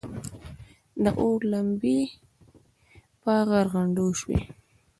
د 1.03 1.05
اور 1.19 1.39
لمبې 1.51 1.99
پر 3.21 3.39
غرغنډو 3.49 4.07
شوې. 4.19 4.39